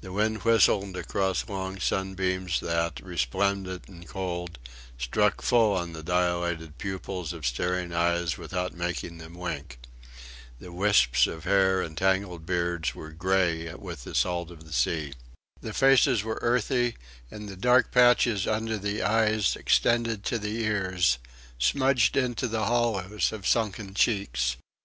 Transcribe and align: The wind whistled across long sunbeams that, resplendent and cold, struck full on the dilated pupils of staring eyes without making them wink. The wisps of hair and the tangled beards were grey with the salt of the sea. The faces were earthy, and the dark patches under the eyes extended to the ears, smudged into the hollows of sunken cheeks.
The 0.00 0.10
wind 0.12 0.38
whistled 0.42 0.96
across 0.96 1.48
long 1.48 1.78
sunbeams 1.78 2.58
that, 2.58 2.98
resplendent 3.04 3.86
and 3.86 4.04
cold, 4.04 4.58
struck 4.98 5.42
full 5.42 5.76
on 5.76 5.92
the 5.92 6.02
dilated 6.02 6.76
pupils 6.76 7.32
of 7.32 7.46
staring 7.46 7.92
eyes 7.92 8.36
without 8.36 8.72
making 8.74 9.18
them 9.18 9.34
wink. 9.34 9.78
The 10.58 10.72
wisps 10.72 11.28
of 11.28 11.44
hair 11.44 11.82
and 11.82 11.94
the 11.96 12.00
tangled 12.00 12.46
beards 12.46 12.96
were 12.96 13.12
grey 13.12 13.72
with 13.74 14.02
the 14.02 14.16
salt 14.16 14.50
of 14.50 14.64
the 14.64 14.72
sea. 14.72 15.12
The 15.60 15.72
faces 15.72 16.24
were 16.24 16.40
earthy, 16.42 16.96
and 17.30 17.48
the 17.48 17.54
dark 17.54 17.92
patches 17.92 18.48
under 18.48 18.76
the 18.76 19.04
eyes 19.04 19.54
extended 19.54 20.24
to 20.24 20.40
the 20.40 20.64
ears, 20.64 21.18
smudged 21.60 22.16
into 22.16 22.48
the 22.48 22.64
hollows 22.64 23.30
of 23.30 23.46
sunken 23.46 23.94
cheeks. 23.94 24.56